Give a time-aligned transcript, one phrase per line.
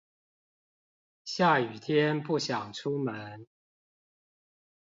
[1.25, 3.45] 下雨天不想出門？